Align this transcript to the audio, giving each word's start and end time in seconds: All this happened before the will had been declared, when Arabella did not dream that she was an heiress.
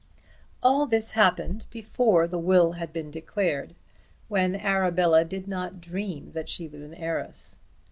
All 0.63 0.87
this 0.87 1.11
happened 1.11 1.67
before 1.69 2.27
the 2.27 2.39
will 2.39 2.71
had 2.71 2.91
been 2.91 3.11
declared, 3.11 3.75
when 4.29 4.55
Arabella 4.55 5.23
did 5.23 5.47
not 5.47 5.79
dream 5.79 6.31
that 6.31 6.49
she 6.49 6.67
was 6.67 6.81
an 6.81 6.95
heiress. 6.95 7.59